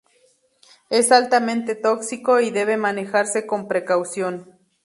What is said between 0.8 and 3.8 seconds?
Es altamente tóxico y debe manejarse con